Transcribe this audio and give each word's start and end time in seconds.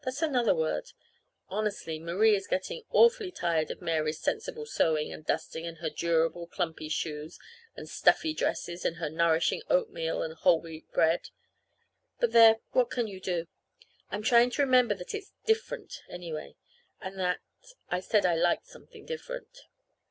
That's 0.03 0.23
another 0.23 0.55
word. 0.55 0.93
Honestly, 1.47 1.99
Marie 1.99 2.35
is 2.35 2.47
getting 2.47 2.85
awfully 2.89 3.29
tired 3.31 3.69
of 3.69 3.83
Mary's 3.83 4.19
sensible 4.19 4.65
sewing 4.65 5.13
and 5.13 5.23
dusting, 5.23 5.67
and 5.67 5.77
her 5.77 5.91
durable 5.91 6.47
clumpy 6.47 6.89
shoes 6.89 7.37
and 7.75 7.87
stuffy 7.87 8.33
dresses, 8.33 8.83
and 8.83 8.95
her 8.95 9.11
nourishing 9.11 9.61
oatmeal 9.69 10.23
and 10.23 10.33
whole 10.33 10.59
wheat 10.59 10.91
bread. 10.91 11.29
But 12.19 12.31
there, 12.31 12.61
what 12.71 12.89
can 12.89 13.05
you 13.07 13.19
do? 13.19 13.45
I'm 14.09 14.23
trying 14.23 14.49
to 14.49 14.63
remember 14.63 14.95
that 14.95 15.13
it's 15.13 15.33
different, 15.45 16.01
anyway, 16.09 16.55
and 16.99 17.19
that 17.19 17.41
I 17.91 17.99
said 17.99 18.25
I 18.25 18.33
liked 18.33 18.65
something 18.65 19.05
different. 19.05 19.67